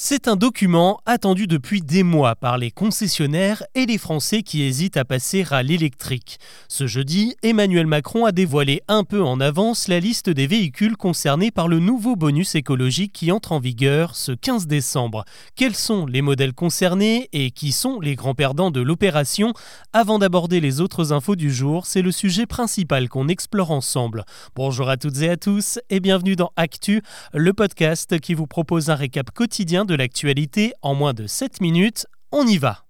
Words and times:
C'est 0.00 0.28
un 0.28 0.36
document 0.36 1.00
attendu 1.06 1.48
depuis 1.48 1.82
des 1.82 2.04
mois 2.04 2.36
par 2.36 2.56
les 2.56 2.70
concessionnaires 2.70 3.64
et 3.74 3.84
les 3.84 3.98
Français 3.98 4.42
qui 4.42 4.62
hésitent 4.62 4.96
à 4.96 5.04
passer 5.04 5.44
à 5.50 5.64
l'électrique. 5.64 6.38
Ce 6.68 6.86
jeudi, 6.86 7.34
Emmanuel 7.42 7.88
Macron 7.88 8.24
a 8.24 8.30
dévoilé 8.30 8.80
un 8.86 9.02
peu 9.02 9.24
en 9.24 9.40
avance 9.40 9.88
la 9.88 9.98
liste 9.98 10.30
des 10.30 10.46
véhicules 10.46 10.96
concernés 10.96 11.50
par 11.50 11.66
le 11.66 11.80
nouveau 11.80 12.14
bonus 12.14 12.54
écologique 12.54 13.12
qui 13.12 13.32
entre 13.32 13.50
en 13.50 13.58
vigueur 13.58 14.14
ce 14.14 14.30
15 14.30 14.68
décembre. 14.68 15.24
Quels 15.56 15.74
sont 15.74 16.06
les 16.06 16.22
modèles 16.22 16.54
concernés 16.54 17.28
et 17.32 17.50
qui 17.50 17.72
sont 17.72 17.98
les 17.98 18.14
grands 18.14 18.36
perdants 18.36 18.70
de 18.70 18.80
l'opération? 18.80 19.52
Avant 19.92 20.20
d'aborder 20.20 20.60
les 20.60 20.80
autres 20.80 21.12
infos 21.12 21.34
du 21.34 21.52
jour, 21.52 21.86
c'est 21.86 22.02
le 22.02 22.12
sujet 22.12 22.46
principal 22.46 23.08
qu'on 23.08 23.26
explore 23.26 23.72
ensemble. 23.72 24.24
Bonjour 24.54 24.90
à 24.90 24.96
toutes 24.96 25.22
et 25.22 25.30
à 25.30 25.36
tous 25.36 25.80
et 25.90 25.98
bienvenue 25.98 26.36
dans 26.36 26.52
Actu, 26.54 27.02
le 27.34 27.52
podcast 27.52 28.20
qui 28.20 28.34
vous 28.34 28.46
propose 28.46 28.90
un 28.90 28.94
récap 28.94 29.32
quotidien 29.32 29.87
de 29.88 29.96
l'actualité 29.96 30.72
en 30.82 30.94
moins 30.94 31.14
de 31.14 31.26
7 31.26 31.60
minutes. 31.60 32.06
On 32.30 32.46
y 32.46 32.58
va 32.58 32.84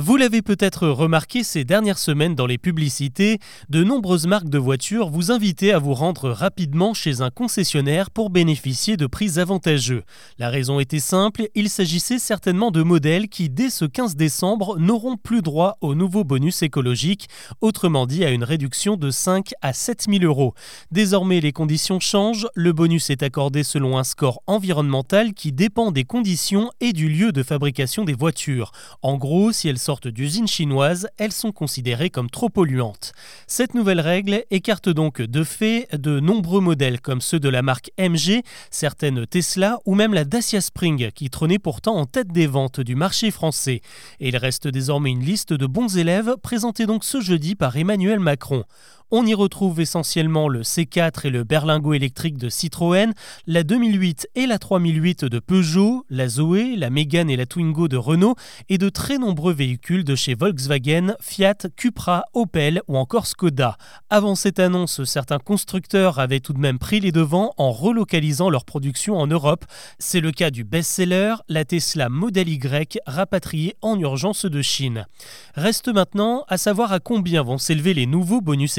vous 0.00 0.16
l'avez 0.16 0.42
peut-être 0.42 0.86
remarqué 0.86 1.42
ces 1.42 1.64
dernières 1.64 1.98
semaines 1.98 2.36
dans 2.36 2.46
les 2.46 2.56
publicités, 2.56 3.40
de 3.68 3.82
nombreuses 3.82 4.28
marques 4.28 4.48
de 4.48 4.56
voitures 4.56 5.08
vous 5.08 5.32
invitaient 5.32 5.72
à 5.72 5.80
vous 5.80 5.92
rendre 5.92 6.30
rapidement 6.30 6.94
chez 6.94 7.20
un 7.20 7.30
concessionnaire 7.30 8.12
pour 8.12 8.30
bénéficier 8.30 8.96
de 8.96 9.08
prix 9.08 9.40
avantageux. 9.40 10.04
La 10.38 10.50
raison 10.50 10.78
était 10.78 11.00
simple, 11.00 11.48
il 11.56 11.68
s'agissait 11.68 12.20
certainement 12.20 12.70
de 12.70 12.84
modèles 12.84 13.28
qui, 13.28 13.50
dès 13.50 13.70
ce 13.70 13.86
15 13.86 14.14
décembre, 14.14 14.78
n'auront 14.78 15.16
plus 15.16 15.42
droit 15.42 15.78
au 15.80 15.96
nouveau 15.96 16.22
bonus 16.22 16.62
écologique, 16.62 17.26
autrement 17.60 18.06
dit 18.06 18.24
à 18.24 18.30
une 18.30 18.44
réduction 18.44 18.96
de 18.96 19.10
5 19.10 19.50
à 19.62 19.72
7 19.72 20.06
000 20.08 20.22
euros. 20.22 20.54
Désormais, 20.92 21.40
les 21.40 21.50
conditions 21.50 21.98
changent, 21.98 22.46
le 22.54 22.72
bonus 22.72 23.10
est 23.10 23.24
accordé 23.24 23.64
selon 23.64 23.98
un 23.98 24.04
score 24.04 24.44
environnemental 24.46 25.34
qui 25.34 25.50
dépend 25.50 25.90
des 25.90 26.04
conditions 26.04 26.70
et 26.78 26.92
du 26.92 27.08
lieu 27.08 27.32
de 27.32 27.42
fabrication 27.42 28.04
des 28.04 28.14
voitures. 28.14 28.70
En 29.02 29.16
gros, 29.16 29.50
si 29.50 29.66
elles 29.68 29.87
d'usines 29.96 30.46
chinoises, 30.46 31.08
elles 31.16 31.32
sont 31.32 31.52
considérées 31.52 32.10
comme 32.10 32.28
trop 32.28 32.48
polluantes. 32.50 33.12
Cette 33.46 33.74
nouvelle 33.74 34.00
règle 34.00 34.44
écarte 34.50 34.88
donc 34.88 35.22
de 35.22 35.44
fait 35.44 35.88
de 35.96 36.20
nombreux 36.20 36.60
modèles 36.60 37.00
comme 37.00 37.20
ceux 37.20 37.40
de 37.40 37.48
la 37.48 37.62
marque 37.62 37.90
MG, 37.98 38.42
certaines 38.70 39.26
Tesla 39.26 39.78
ou 39.86 39.94
même 39.94 40.12
la 40.12 40.24
Dacia 40.24 40.60
Spring 40.60 41.10
qui 41.12 41.30
trônait 41.30 41.58
pourtant 41.58 41.96
en 41.96 42.06
tête 42.06 42.32
des 42.32 42.46
ventes 42.46 42.80
du 42.80 42.94
marché 42.94 43.30
français. 43.30 43.80
Et 44.20 44.28
il 44.28 44.36
reste 44.36 44.68
désormais 44.68 45.10
une 45.10 45.24
liste 45.24 45.52
de 45.52 45.66
bons 45.66 45.96
élèves 45.96 46.36
présentée 46.42 46.86
donc 46.86 47.04
ce 47.04 47.20
jeudi 47.20 47.54
par 47.54 47.76
Emmanuel 47.76 48.20
Macron. 48.20 48.64
On 49.10 49.24
y 49.24 49.32
retrouve 49.32 49.80
essentiellement 49.80 50.48
le 50.48 50.60
C4 50.60 51.26
et 51.26 51.30
le 51.30 51.42
berlingot 51.42 51.94
électrique 51.94 52.36
de 52.36 52.50
Citroën, 52.50 53.14
la 53.46 53.62
2008 53.62 54.28
et 54.34 54.46
la 54.46 54.58
3008 54.58 55.24
de 55.24 55.38
Peugeot, 55.38 56.04
la 56.10 56.28
Zoé, 56.28 56.76
la 56.76 56.90
Mégane 56.90 57.30
et 57.30 57.36
la 57.36 57.46
Twingo 57.46 57.88
de 57.88 57.96
Renault 57.96 58.34
et 58.68 58.76
de 58.76 58.90
très 58.90 59.16
nombreux 59.16 59.54
véhicules 59.54 60.04
de 60.04 60.14
chez 60.14 60.34
Volkswagen, 60.34 61.14
Fiat, 61.22 61.54
Cupra, 61.74 62.24
Opel 62.34 62.82
ou 62.86 62.98
encore 62.98 63.26
Skoda. 63.26 63.78
Avant 64.10 64.34
cette 64.34 64.58
annonce, 64.58 65.02
certains 65.04 65.38
constructeurs 65.38 66.18
avaient 66.18 66.40
tout 66.40 66.52
de 66.52 66.60
même 66.60 66.78
pris 66.78 67.00
les 67.00 67.10
devants 67.10 67.54
en 67.56 67.72
relocalisant 67.72 68.50
leur 68.50 68.66
production 68.66 69.16
en 69.16 69.26
Europe. 69.26 69.64
C'est 69.98 70.20
le 70.20 70.32
cas 70.32 70.50
du 70.50 70.64
best-seller, 70.64 71.36
la 71.48 71.64
Tesla 71.64 72.10
Model 72.10 72.50
Y, 72.50 72.98
rapatriée 73.06 73.74
en 73.80 73.98
urgence 73.98 74.44
de 74.44 74.60
Chine. 74.60 75.06
Reste 75.54 75.88
maintenant 75.88 76.44
à 76.48 76.58
savoir 76.58 76.92
à 76.92 77.00
combien 77.00 77.42
vont 77.42 77.56
s'élever 77.56 77.94
les 77.94 78.04
nouveaux 78.04 78.42
bonus 78.42 78.76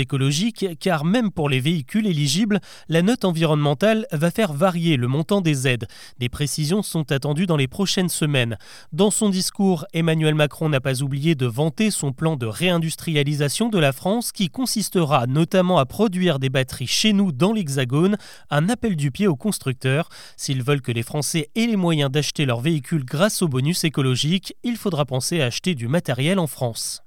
car 0.80 1.06
même 1.06 1.32
pour 1.32 1.50
les 1.50 1.60
véhicules 1.60 2.08
éligibles, 2.08 2.60
la 2.88 3.02
note 3.02 3.26
environnementale 3.26 4.06
va 4.12 4.32
faire 4.32 4.54
varier 4.54 4.98
le 4.98 5.08
montant 5.08 5.42
des 5.42 5.68
aides. 5.68 5.88
Des 6.18 6.30
précisions 6.30 6.82
sont 6.84 7.12
attendues 7.12 7.46
dans 7.46 7.58
les 7.58 7.68
prochaines 7.68 8.10
semaines. 8.10 8.58
Dans 8.92 9.12
son 9.12 9.30
discours, 9.30 9.86
Emmanuel 9.94 10.36
Macron 10.36 10.70
n'a 10.70 10.82
pas 10.82 11.02
oublié 11.02 11.36
de 11.36 11.46
vanter 11.46 11.92
son 11.92 12.12
plan 12.12 12.36
de 12.36 12.46
réindustrialisation 12.46 13.70
de 13.70 13.80
la 13.80 13.92
France 13.92 14.32
qui 14.32 14.50
consistera 14.50 15.28
notamment 15.28 15.78
à 15.78 15.86
produire 15.86 16.40
des 16.40 16.50
batteries 16.50 16.88
chez 16.88 17.14
nous 17.14 17.32
dans 17.32 17.54
l'Hexagone, 17.54 18.18
un 18.50 18.70
appel 18.70 18.96
du 18.96 19.12
pied 19.12 19.28
aux 19.28 19.36
constructeurs. 19.36 20.10
S'ils 20.38 20.64
veulent 20.64 20.82
que 20.82 20.92
les 20.92 21.04
Français 21.04 21.50
aient 21.56 21.68
les 21.68 21.76
moyens 21.76 22.12
d'acheter 22.12 22.46
leurs 22.46 22.62
véhicules 22.62 23.06
grâce 23.06 23.42
au 23.42 23.48
bonus 23.48 23.84
écologique, 23.84 24.56
il 24.64 24.78
faudra 24.78 25.06
penser 25.06 25.42
à 25.42 25.46
acheter 25.46 25.76
du 25.76 25.88
matériel 25.88 26.40
en 26.40 26.48
France. 26.48 27.04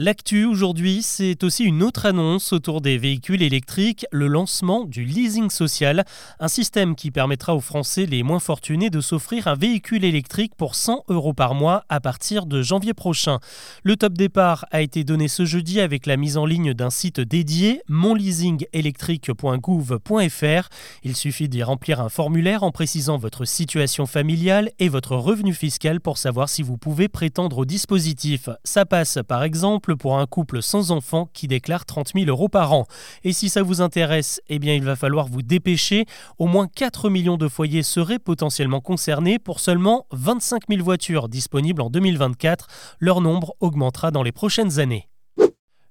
L'actu 0.00 0.44
aujourd'hui, 0.44 1.02
c'est 1.02 1.42
aussi 1.42 1.64
une 1.64 1.82
autre 1.82 2.06
annonce 2.06 2.52
autour 2.52 2.80
des 2.80 2.98
véhicules 2.98 3.42
électriques, 3.42 4.06
le 4.12 4.28
lancement 4.28 4.84
du 4.84 5.04
leasing 5.04 5.50
social, 5.50 6.04
un 6.38 6.46
système 6.46 6.94
qui 6.94 7.10
permettra 7.10 7.56
aux 7.56 7.60
Français 7.60 8.06
les 8.06 8.22
moins 8.22 8.38
fortunés 8.38 8.90
de 8.90 9.00
s'offrir 9.00 9.48
un 9.48 9.56
véhicule 9.56 10.04
électrique 10.04 10.54
pour 10.54 10.76
100 10.76 11.02
euros 11.08 11.32
par 11.32 11.56
mois 11.56 11.84
à 11.88 11.98
partir 11.98 12.46
de 12.46 12.62
janvier 12.62 12.94
prochain. 12.94 13.40
Le 13.82 13.96
top 13.96 14.12
départ 14.12 14.66
a 14.70 14.82
été 14.82 15.02
donné 15.02 15.26
ce 15.26 15.44
jeudi 15.44 15.80
avec 15.80 16.06
la 16.06 16.16
mise 16.16 16.36
en 16.36 16.46
ligne 16.46 16.74
d'un 16.74 16.90
site 16.90 17.18
dédié, 17.18 17.82
monleasingelectrique.gouv.fr. 17.88 20.68
Il 21.02 21.16
suffit 21.16 21.48
d'y 21.48 21.64
remplir 21.64 22.00
un 22.00 22.08
formulaire 22.08 22.62
en 22.62 22.70
précisant 22.70 23.18
votre 23.18 23.44
situation 23.44 24.06
familiale 24.06 24.70
et 24.78 24.90
votre 24.90 25.16
revenu 25.16 25.54
fiscal 25.54 26.00
pour 26.00 26.18
savoir 26.18 26.48
si 26.48 26.62
vous 26.62 26.76
pouvez 26.76 27.08
prétendre 27.08 27.58
au 27.58 27.64
dispositif. 27.64 28.48
Ça 28.62 28.86
passe 28.86 29.18
par 29.26 29.42
exemple 29.42 29.87
pour 29.96 30.18
un 30.18 30.26
couple 30.26 30.62
sans 30.62 30.90
enfant 30.90 31.28
qui 31.32 31.48
déclare 31.48 31.84
30 31.84 32.12
000 32.14 32.26
euros 32.26 32.48
par 32.48 32.72
an. 32.72 32.86
Et 33.24 33.32
si 33.32 33.48
ça 33.48 33.62
vous 33.62 33.80
intéresse, 33.80 34.40
eh 34.48 34.58
bien 34.58 34.74
il 34.74 34.84
va 34.84 34.96
falloir 34.96 35.26
vous 35.26 35.42
dépêcher. 35.42 36.06
Au 36.38 36.46
moins 36.46 36.68
4 36.68 37.10
millions 37.10 37.36
de 37.36 37.48
foyers 37.48 37.82
seraient 37.82 38.18
potentiellement 38.18 38.80
concernés 38.80 39.38
pour 39.38 39.60
seulement 39.60 40.06
25 40.12 40.64
000 40.68 40.82
voitures 40.82 41.28
disponibles 41.28 41.82
en 41.82 41.90
2024. 41.90 42.66
Leur 42.98 43.20
nombre 43.20 43.54
augmentera 43.60 44.10
dans 44.10 44.22
les 44.22 44.32
prochaines 44.32 44.78
années. 44.78 45.08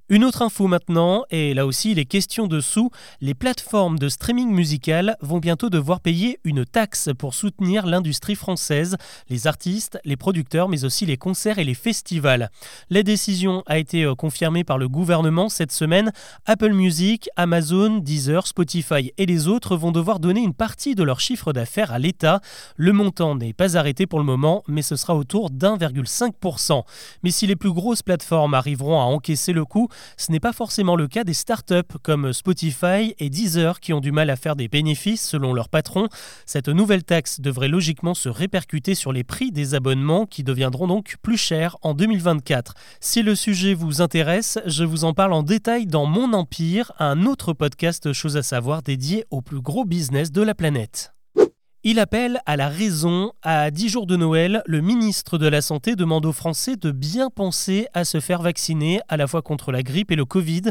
Une 0.10 0.24
autre 0.24 0.42
info 0.42 0.68
maintenant, 0.68 1.26
et 1.32 1.54
là 1.54 1.66
aussi 1.66 1.94
les 1.94 2.06
questions 2.06 2.48
dessous, 2.48 2.92
les 3.20 3.34
plateformes 3.34 4.00
de 4.00 4.08
streaming 4.08 4.50
musical 4.50 5.18
vont 5.20 5.40
bientôt 5.40 5.70
devoir 5.70 6.00
payer 6.00 6.40
une 6.46 6.64
taxe 6.66 7.10
pour 7.20 7.34
soutenir 7.34 7.86
l'industrie 7.86 8.36
française, 8.36 8.96
les 9.30 9.48
artistes, 9.48 10.00
les 10.06 10.16
producteurs, 10.16 10.70
mais 10.70 10.86
aussi 10.86 11.06
les 11.06 11.18
concerts 11.18 11.60
et 11.60 11.66
les 11.66 11.74
festivals. 11.74 12.52
La 12.90 13.04
décision 13.04 13.64
a 13.66 13.80
été 13.80 14.06
euh, 14.06 14.16
confirmée 14.16 14.64
par 14.64 14.78
le 14.78 14.88
gouvernement 14.88 15.50
cette 15.50 15.74
semaine. 15.74 16.14
Apple 16.46 16.72
Music, 16.72 17.28
Amazon, 17.36 17.98
Deezer, 17.98 18.48
Spotify 18.48 19.12
et 19.18 19.26
les 19.26 19.50
autres 19.50 19.76
vont 19.76 19.92
devoir 19.92 20.22
donner 20.22 20.40
une 20.40 20.54
partie 20.54 20.96
de 20.96 21.04
leur 21.04 21.20
chiffre 21.20 21.52
d'affaires 21.52 21.92
à 21.92 22.00
l'État. 22.00 22.40
Le 22.78 22.94
montant 22.94 23.36
n'est 23.36 23.52
pas 23.52 23.76
arrêté 23.76 24.08
pour 24.08 24.20
le 24.20 24.26
moment, 24.26 24.64
mais 24.70 24.84
ce 24.84 24.96
sera 24.96 25.18
autour 25.18 25.50
d'1,5%. 25.50 26.84
Mais 27.24 27.32
si 27.32 27.46
les 27.46 27.58
plus 27.58 27.74
grosses 27.74 28.04
plateformes 28.04 28.54
arriveront 28.54 29.02
à 29.02 29.04
encaisser 29.04 29.52
le 29.52 29.66
coût, 29.66 29.90
ce 30.18 30.32
n'est 30.32 30.40
pas 30.40 30.54
forcément 30.54 30.96
le 30.96 31.08
cas 31.08 31.24
des 31.24 31.34
startups 31.34 31.98
comme 32.04 32.34
Spotify 32.34 33.16
et 33.20 33.30
Deezer 33.30 33.80
qui 33.80 33.94
ont 33.94 34.00
du 34.00 34.12
mal 34.12 34.30
à 34.30 34.36
faire 34.36 34.56
des 34.56 34.68
bénéfices 34.68 35.28
selon 35.28 35.54
leur 35.54 35.70
patron. 35.70 36.08
Cette 36.46 36.70
nouvelle 36.70 37.04
taxe 37.04 37.40
devrait 37.40 37.68
logiquement 37.68 38.14
se 38.14 38.30
répercuter 38.30 38.96
sur 38.96 39.12
les 39.12 39.24
prix 39.24 39.52
des 39.52 39.76
abonnements 39.76 40.26
qui 40.26 40.44
deviendront 40.44 40.88
donc 40.88 41.18
plus 41.22 41.38
chers 41.38 41.78
en 41.82 41.94
2024. 41.94 42.74
Si 43.00 43.24
le 43.24 43.36
sujet 43.36 43.74
vous 43.74 44.02
intéresse, 44.02 44.60
je 44.66 44.84
vous 44.84 45.04
en 45.04 45.14
parle 45.14 45.34
en 45.34 45.44
détail 45.44 45.86
dans 45.86 46.06
Mon 46.06 46.34
Empire, 46.34 46.92
un 47.00 47.26
autre 47.26 47.54
podcast 47.54 48.14
chose 48.14 48.38
à 48.38 48.44
savoir 48.44 48.82
dédié 48.82 49.26
au 49.32 49.42
plus 49.42 49.62
gros 49.62 49.86
business 49.86 50.32
de 50.32 50.42
la 50.42 50.56
planète. 50.56 51.17
Il 51.90 52.02
appelle 52.02 52.42
à 52.46 52.58
la 52.58 52.68
raison. 52.68 53.32
À 53.44 53.72
10 53.72 53.88
jours 53.88 54.08
de 54.08 54.18
Noël, 54.18 54.62
le 54.66 54.82
ministre 54.82 55.38
de 55.38 55.48
la 55.48 55.62
Santé 55.62 55.96
demande 55.96 56.26
aux 56.26 56.34
Français 56.34 56.76
de 56.76 56.92
bien 56.92 57.30
penser 57.30 57.88
à 57.94 58.04
se 58.04 58.20
faire 58.20 58.42
vacciner 58.42 59.00
à 59.08 59.16
la 59.16 59.26
fois 59.26 59.42
contre 59.42 59.72
la 59.72 59.84
grippe 59.84 60.12
et 60.12 60.18
le 60.18 60.26
Covid. 60.26 60.64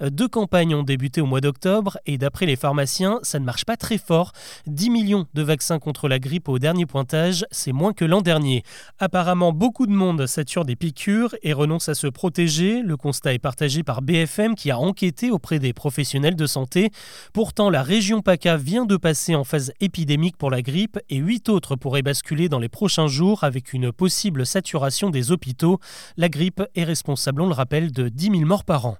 Deux 0.00 0.26
campagnes 0.26 0.74
ont 0.74 0.82
débuté 0.82 1.20
au 1.20 1.26
mois 1.26 1.40
d'octobre 1.40 1.98
et 2.06 2.18
d'après 2.18 2.46
les 2.46 2.56
pharmaciens, 2.56 3.20
ça 3.22 3.38
ne 3.38 3.44
marche 3.44 3.64
pas 3.64 3.76
très 3.76 3.98
fort. 3.98 4.32
10 4.66 4.90
millions 4.90 5.26
de 5.32 5.42
vaccins 5.42 5.78
contre 5.78 6.08
la 6.08 6.18
grippe 6.18 6.48
au 6.48 6.58
dernier 6.58 6.86
pointage, 6.86 7.46
c'est 7.52 7.70
moins 7.70 7.92
que 7.92 8.04
l'an 8.04 8.20
dernier. 8.20 8.64
Apparemment, 8.98 9.52
beaucoup 9.52 9.86
de 9.86 9.92
monde 9.92 10.26
sature 10.26 10.64
des 10.64 10.74
piqûres 10.74 11.36
et 11.44 11.52
renonce 11.52 11.88
à 11.88 11.94
se 11.94 12.08
protéger. 12.08 12.82
Le 12.82 12.96
constat 12.96 13.32
est 13.32 13.38
partagé 13.38 13.84
par 13.84 14.02
BFM 14.02 14.56
qui 14.56 14.72
a 14.72 14.78
enquêté 14.80 15.30
auprès 15.30 15.60
des 15.60 15.72
professionnels 15.72 16.34
de 16.34 16.46
santé. 16.48 16.90
Pourtant, 17.32 17.70
la 17.70 17.84
région 17.84 18.22
PACA 18.22 18.56
vient 18.56 18.86
de 18.86 18.96
passer 18.96 19.36
en 19.36 19.44
phase 19.44 19.72
épidémique 19.78 20.36
pour 20.36 20.50
la 20.50 20.63
grippe 20.64 20.98
et 21.08 21.18
8 21.18 21.48
autres 21.48 21.76
pourraient 21.76 22.02
basculer 22.02 22.48
dans 22.48 22.58
les 22.58 22.68
prochains 22.68 23.06
jours 23.06 23.44
avec 23.44 23.72
une 23.72 23.92
possible 23.92 24.44
saturation 24.44 25.10
des 25.10 25.30
hôpitaux. 25.30 25.78
La 26.16 26.28
grippe 26.28 26.62
est 26.74 26.82
responsable, 26.82 27.42
on 27.42 27.46
le 27.46 27.54
rappelle, 27.54 27.92
de 27.92 28.08
10 28.08 28.30
000 28.30 28.40
morts 28.46 28.64
par 28.64 28.86
an. 28.86 28.96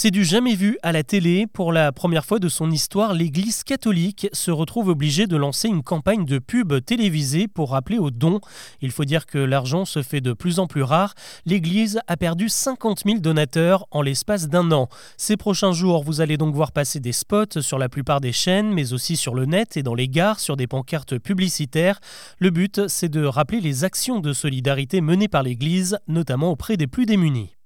C'est 0.00 0.12
du 0.12 0.24
jamais 0.24 0.54
vu 0.54 0.78
à 0.84 0.92
la 0.92 1.02
télé. 1.02 1.48
Pour 1.48 1.72
la 1.72 1.90
première 1.90 2.24
fois 2.24 2.38
de 2.38 2.48
son 2.48 2.70
histoire, 2.70 3.14
l'Église 3.14 3.64
catholique 3.64 4.28
se 4.32 4.52
retrouve 4.52 4.90
obligée 4.90 5.26
de 5.26 5.36
lancer 5.36 5.66
une 5.66 5.82
campagne 5.82 6.24
de 6.24 6.38
pub 6.38 6.72
télévisée 6.84 7.48
pour 7.48 7.72
rappeler 7.72 7.98
aux 7.98 8.12
dons. 8.12 8.38
Il 8.80 8.92
faut 8.92 9.04
dire 9.04 9.26
que 9.26 9.38
l'argent 9.38 9.84
se 9.84 10.04
fait 10.04 10.20
de 10.20 10.32
plus 10.34 10.60
en 10.60 10.68
plus 10.68 10.84
rare. 10.84 11.14
L'Église 11.46 11.98
a 12.06 12.16
perdu 12.16 12.48
50 12.48 13.02
000 13.06 13.18
donateurs 13.18 13.88
en 13.90 14.00
l'espace 14.00 14.46
d'un 14.46 14.70
an. 14.70 14.88
Ces 15.16 15.36
prochains 15.36 15.72
jours, 15.72 16.04
vous 16.04 16.20
allez 16.20 16.36
donc 16.36 16.54
voir 16.54 16.70
passer 16.70 17.00
des 17.00 17.10
spots 17.10 17.60
sur 17.60 17.76
la 17.76 17.88
plupart 17.88 18.20
des 18.20 18.30
chaînes, 18.30 18.72
mais 18.72 18.92
aussi 18.92 19.16
sur 19.16 19.34
le 19.34 19.46
net 19.46 19.76
et 19.76 19.82
dans 19.82 19.96
les 19.96 20.08
gares 20.08 20.38
sur 20.38 20.56
des 20.56 20.68
pancartes 20.68 21.18
publicitaires. 21.18 21.98
Le 22.38 22.50
but, 22.50 22.86
c'est 22.86 23.08
de 23.08 23.24
rappeler 23.24 23.60
les 23.60 23.82
actions 23.82 24.20
de 24.20 24.32
solidarité 24.32 25.00
menées 25.00 25.26
par 25.26 25.42
l'Église, 25.42 25.98
notamment 26.06 26.52
auprès 26.52 26.76
des 26.76 26.86
plus 26.86 27.04
démunis. 27.04 27.57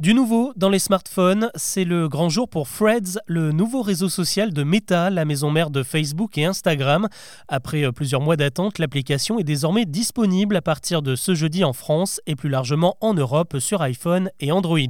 Du 0.00 0.12
nouveau 0.12 0.52
dans 0.56 0.70
les 0.70 0.80
smartphones, 0.80 1.52
c'est 1.54 1.84
le 1.84 2.08
grand 2.08 2.28
jour 2.28 2.48
pour 2.48 2.68
Threads, 2.68 3.20
le 3.28 3.52
nouveau 3.52 3.80
réseau 3.80 4.08
social 4.08 4.52
de 4.52 4.64
Meta, 4.64 5.08
la 5.08 5.24
maison 5.24 5.52
mère 5.52 5.70
de 5.70 5.84
Facebook 5.84 6.36
et 6.36 6.44
Instagram. 6.44 7.06
Après 7.46 7.84
euh, 7.84 7.92
plusieurs 7.92 8.20
mois 8.20 8.34
d'attente, 8.34 8.80
l'application 8.80 9.38
est 9.38 9.44
désormais 9.44 9.84
disponible 9.84 10.56
à 10.56 10.62
partir 10.62 11.00
de 11.00 11.14
ce 11.14 11.36
jeudi 11.36 11.62
en 11.62 11.72
France 11.72 12.20
et 12.26 12.34
plus 12.34 12.48
largement 12.48 12.96
en 13.00 13.14
Europe 13.14 13.60
sur 13.60 13.82
iPhone 13.82 14.30
et 14.40 14.50
Android. 14.50 14.80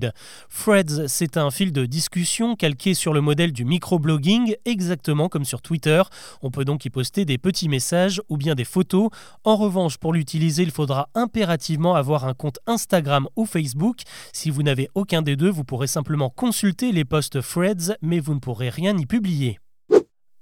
Threads, 0.49 1.07
c'est 1.07 1.37
un 1.37 1.51
fil 1.51 1.75
de 1.75 1.85
discussion 1.85 2.57
calqué 2.57 2.95
sur 2.95 3.13
le 3.13 3.21
modèle 3.21 3.53
du 3.53 3.67
microblogging, 3.67 4.57
exactement 4.65 5.29
comme 5.29 5.45
sur 5.45 5.61
Twitter. 5.61 6.03
On 6.41 6.51
peut 6.51 6.65
donc 6.65 6.87
y 6.87 6.91
poster 6.91 7.27
des 7.27 7.37
petits 7.37 7.69
messages 7.69 8.23
ou 8.31 8.39
bien 8.39 8.55
des 8.55 8.65
photos. 8.65 9.11
En 9.45 9.57
revanche, 9.57 9.99
pour 9.99 10.15
l'utiliser, 10.15 10.63
il 10.63 10.71
faudra 10.71 11.11
impérativement 11.15 11.95
avoir 11.95 12.25
un 12.25 12.33
compte 12.33 12.59
Instagram 12.67 13.29
ou 13.37 13.45
Facebook. 13.45 13.99
Si 14.33 14.49
vous 14.49 14.63
n'avez 14.63 14.89
aucun 14.95 15.23
des 15.23 15.37
deux, 15.37 15.51
vous 15.51 15.65
pourrez 15.65 15.87
simplement 15.87 16.31
consulter 16.31 16.93
les 16.93 17.05
posts 17.05 17.41
Threads, 17.43 17.97
mais 18.03 18.21
vous 18.21 18.35
ne 18.35 18.41
pourrez 18.41 18.69
rien 18.69 18.97
y 18.97 19.07
publier. 19.07 19.59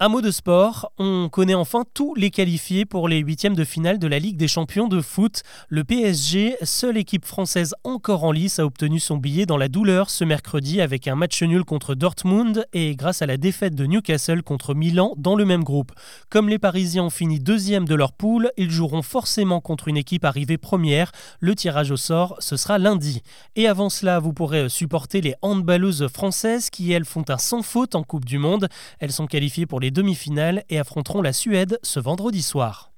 Un 0.04 0.08
mot 0.08 0.20
de 0.20 0.32
sport, 0.32 0.90
on 0.98 1.28
connaît 1.28 1.54
enfin 1.54 1.84
tous 1.94 2.16
les 2.16 2.30
qualifiés 2.30 2.84
pour 2.84 3.06
les 3.06 3.18
huitièmes 3.18 3.54
de 3.54 3.62
finale 3.62 4.00
de 4.00 4.08
la 4.08 4.18
Ligue 4.18 4.36
des 4.36 4.48
champions 4.48 4.88
de 4.88 5.00
foot. 5.00 5.44
Le 5.68 5.84
PSG, 5.84 6.56
seule 6.62 6.96
équipe 6.96 7.24
française 7.24 7.72
encore 7.84 8.24
en 8.24 8.32
lice, 8.32 8.58
a 8.58 8.64
obtenu 8.64 8.98
son 8.98 9.16
billet 9.16 9.46
dans 9.46 9.56
la 9.56 9.68
douleur 9.68 10.10
ce 10.10 10.24
mercredi 10.24 10.80
avec 10.80 11.06
un 11.06 11.14
match 11.14 11.40
nul 11.44 11.62
contre 11.62 11.94
Dortmund 11.94 12.66
et 12.72 12.96
grâce 12.96 13.22
à 13.22 13.26
la 13.26 13.36
défaite 13.36 13.76
de 13.76 13.86
Newcastle 13.86 14.42
contre 14.42 14.74
Milan 14.74 15.14
dans 15.18 15.36
le 15.36 15.44
même 15.44 15.62
groupe. 15.62 15.92
Comme 16.30 16.48
les 16.48 16.58
Parisiens 16.58 17.04
ont 17.04 17.10
fini 17.10 17.38
deuxième 17.38 17.86
de 17.86 17.94
leur 17.94 18.12
poule, 18.12 18.50
ils 18.56 18.72
joueront 18.72 19.02
forcément 19.02 19.60
contre 19.60 19.86
une 19.86 19.96
équipe 19.96 20.24
arrivée 20.24 20.58
première. 20.58 21.12
Le 21.38 21.54
tirage 21.54 21.92
au 21.92 21.96
sort, 21.96 22.34
ce 22.40 22.56
sera 22.56 22.78
lundi. 22.78 23.22
Et 23.54 23.68
avant 23.68 23.88
cela, 23.88 24.18
vous 24.18 24.32
pourrez 24.32 24.68
supporter 24.68 25.20
les 25.20 25.36
handballeuses 25.42 26.08
françaises 26.08 26.70
qui, 26.70 26.90
elles, 26.90 27.04
font 27.04 27.24
un 27.28 27.38
sans 27.38 27.62
faute 27.62 27.94
en 27.94 28.02
Coupe 28.02 28.24
du 28.24 28.38
Monde. 28.38 28.68
Elles 28.98 29.12
sont 29.12 29.28
qualifiées 29.28 29.66
pour 29.66 29.78
les 29.78 29.91
demi-finales 29.92 30.64
et 30.68 30.78
affronteront 30.78 31.22
la 31.22 31.32
Suède 31.32 31.78
ce 31.82 32.00
vendredi 32.00 32.42
soir. 32.42 32.91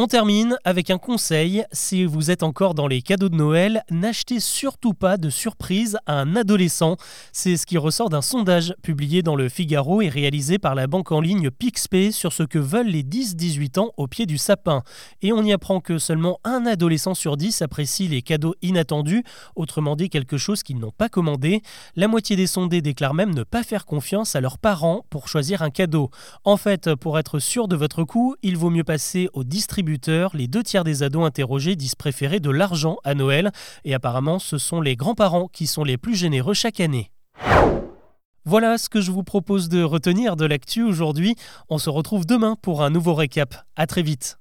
On 0.00 0.06
termine 0.06 0.56
avec 0.62 0.90
un 0.90 0.98
conseil. 0.98 1.64
Si 1.72 2.04
vous 2.04 2.30
êtes 2.30 2.44
encore 2.44 2.74
dans 2.74 2.86
les 2.86 3.02
cadeaux 3.02 3.28
de 3.28 3.34
Noël, 3.34 3.82
n'achetez 3.90 4.38
surtout 4.38 4.94
pas 4.94 5.16
de 5.16 5.28
surprise 5.28 5.98
à 6.06 6.20
un 6.20 6.36
adolescent. 6.36 6.96
C'est 7.32 7.56
ce 7.56 7.66
qui 7.66 7.78
ressort 7.78 8.08
d'un 8.08 8.22
sondage 8.22 8.76
publié 8.80 9.22
dans 9.22 9.34
le 9.34 9.48
Figaro 9.48 10.00
et 10.00 10.08
réalisé 10.08 10.60
par 10.60 10.76
la 10.76 10.86
banque 10.86 11.10
en 11.10 11.20
ligne 11.20 11.50
Pixpay 11.50 12.12
sur 12.12 12.32
ce 12.32 12.44
que 12.44 12.60
veulent 12.60 12.86
les 12.86 13.02
10-18 13.02 13.80
ans 13.80 13.90
au 13.96 14.06
pied 14.06 14.24
du 14.24 14.38
sapin. 14.38 14.84
Et 15.20 15.32
on 15.32 15.42
y 15.42 15.52
apprend 15.52 15.80
que 15.80 15.98
seulement 15.98 16.38
un 16.44 16.64
adolescent 16.64 17.14
sur 17.14 17.36
10 17.36 17.62
apprécie 17.62 18.06
les 18.06 18.22
cadeaux 18.22 18.54
inattendus, 18.62 19.24
autrement 19.56 19.96
dit 19.96 20.10
quelque 20.10 20.38
chose 20.38 20.62
qu'ils 20.62 20.78
n'ont 20.78 20.94
pas 20.96 21.08
commandé. 21.08 21.60
La 21.96 22.06
moitié 22.06 22.36
des 22.36 22.46
sondés 22.46 22.82
déclarent 22.82 23.14
même 23.14 23.34
ne 23.34 23.42
pas 23.42 23.64
faire 23.64 23.84
confiance 23.84 24.36
à 24.36 24.40
leurs 24.40 24.58
parents 24.58 25.04
pour 25.10 25.26
choisir 25.26 25.62
un 25.62 25.70
cadeau. 25.70 26.12
En 26.44 26.56
fait, 26.56 26.94
pour 26.94 27.18
être 27.18 27.40
sûr 27.40 27.66
de 27.66 27.74
votre 27.74 28.04
coût, 28.04 28.36
il 28.44 28.56
vaut 28.56 28.70
mieux 28.70 28.84
passer 28.84 29.28
au 29.32 29.42
distributeur 29.42 29.87
les 30.34 30.48
deux 30.48 30.62
tiers 30.62 30.84
des 30.84 31.02
ados 31.02 31.24
interrogés 31.24 31.76
disent 31.76 31.94
préférer 31.94 32.40
de 32.40 32.50
l'argent 32.50 32.96
à 33.04 33.14
Noël, 33.14 33.50
et 33.84 33.94
apparemment 33.94 34.38
ce 34.38 34.58
sont 34.58 34.80
les 34.80 34.96
grands-parents 34.96 35.48
qui 35.48 35.66
sont 35.66 35.84
les 35.84 35.96
plus 35.96 36.14
généreux 36.14 36.54
chaque 36.54 36.80
année. 36.80 37.10
Voilà 38.44 38.78
ce 38.78 38.88
que 38.88 39.00
je 39.00 39.10
vous 39.10 39.24
propose 39.24 39.68
de 39.68 39.82
retenir 39.82 40.34
de 40.36 40.46
l'actu 40.46 40.82
aujourd'hui. 40.82 41.36
On 41.68 41.78
se 41.78 41.90
retrouve 41.90 42.24
demain 42.24 42.56
pour 42.60 42.82
un 42.82 42.90
nouveau 42.90 43.14
récap. 43.14 43.54
À 43.76 43.86
très 43.86 44.02
vite. 44.02 44.38